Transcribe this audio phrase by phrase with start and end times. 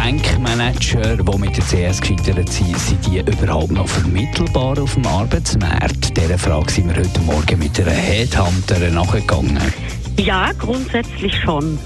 [0.00, 6.16] Top-Bankmanager, die mit der CS gescheitert sind, sind die überhaupt noch vermittelbar auf dem Arbeitsmarkt?
[6.16, 9.60] Dieser Frage sind wir heute Morgen mit einer Headhunter nachgegangen.
[10.18, 11.78] Ja, grundsätzlich schon.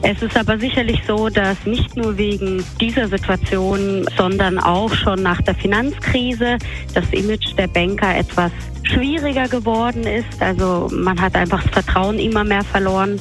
[0.00, 5.42] Es ist aber sicherlich so, dass nicht nur wegen dieser Situation, sondern auch schon nach
[5.42, 6.56] der Finanzkrise
[6.94, 8.52] das Image der Banker etwas
[8.84, 10.40] schwieriger geworden ist.
[10.40, 13.20] Also man hat einfach das Vertrauen immer mehr verloren.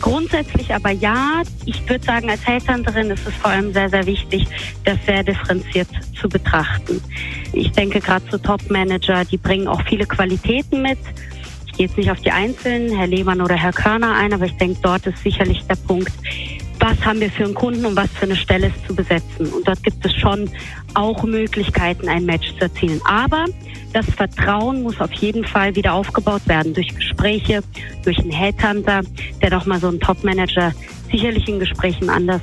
[0.00, 4.46] Grundsätzlich aber ja, ich würde sagen, als Headhunterin ist es vor allem sehr, sehr wichtig,
[4.84, 5.88] das sehr differenziert
[6.20, 7.02] zu betrachten.
[7.52, 10.98] Ich denke gerade zu Top-Manager, die bringen auch viele Qualitäten mit.
[11.66, 14.56] Ich gehe jetzt nicht auf die Einzelnen, Herr Lehmann oder Herr Körner ein, aber ich
[14.56, 16.12] denke, dort ist sicherlich der Punkt,
[16.86, 19.52] was haben wir für einen Kunden und was für eine Stelle ist zu besetzen.
[19.52, 20.48] Und dort gibt es schon
[20.94, 23.00] auch Möglichkeiten, ein Match zu erzielen.
[23.04, 23.46] Aber
[23.92, 27.62] das Vertrauen muss auf jeden Fall wieder aufgebaut werden durch Gespräche,
[28.04, 29.00] durch einen Headhunter,
[29.42, 30.72] der doch mal so einen Top-Manager
[31.10, 32.42] sicherlich in Gesprächen anders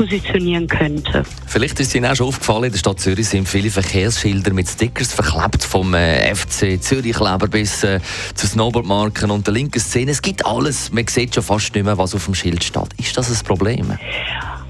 [0.00, 1.24] positionieren könnte.
[1.46, 5.12] Vielleicht ist Ihnen auch schon aufgefallen, in der Stadt Zürich sind viele Verkehrsschilder mit Stickers
[5.12, 8.00] verklebt, vom äh, FC Zürich-Kleber bis äh,
[8.34, 10.12] zu Snowboardmarken und der linken Szene.
[10.12, 10.90] Es gibt alles.
[10.90, 12.88] Man sieht schon fast nicht mehr, was auf dem Schild steht.
[12.96, 13.98] Ist das ein Problem?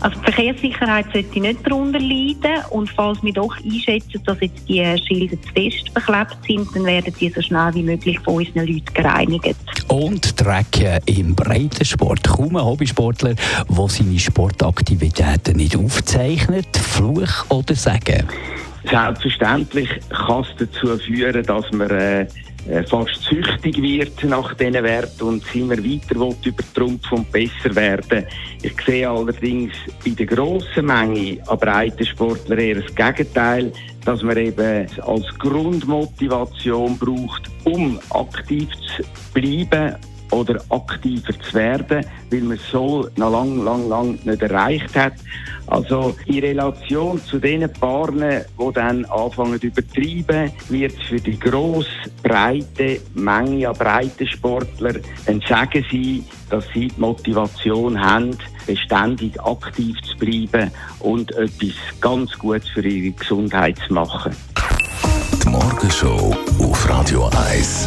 [0.00, 4.82] Also die Verkehrssicherheit sollte nicht darunter leiden und falls wir doch einschätzen, dass jetzt die
[5.06, 8.94] Schilder zu fest beklebt sind, dann werden die so schnell wie möglich von unseren Leuten
[8.94, 9.56] gereinigt.
[9.88, 12.24] Und Drecken im Breitensport.
[12.24, 16.76] Kaum ein Hobbysportler, der seine Sportaktivitäten nicht aufzeichnet.
[16.76, 18.26] Fluch oder Sagen?
[18.88, 22.26] Selbstverständlich kann es dazu führen, dass man äh,
[22.68, 28.26] äh, fast süchtig wird nach diesen Werten und immer weiter will übertrumpfen und besser werden.
[28.62, 29.72] Ich sehe allerdings
[30.04, 33.72] bei der grossen Menge an Breitensportler eher das Gegenteil,
[34.04, 39.02] dass man eben als Grundmotivation braucht, um aktiv zu
[39.32, 39.96] bleiben
[40.30, 45.14] oder aktiver zu werden, weil man so noch lang, lang, lang nicht erreicht hat.
[45.66, 51.38] Also in Relation zu den Paaren, die dann anfangen zu übertreiben, wird es für die
[51.38, 51.88] grosse,
[52.22, 54.94] breite Menge an breiten Sportler
[55.26, 58.36] dann sagen sie, dass sie die Motivation haben,
[58.66, 60.70] beständig aktiv zu bleiben
[61.00, 64.34] und etwas ganz Gutes für ihre Gesundheit zu machen.
[65.42, 67.86] Die Morgenshow auf Radio 1.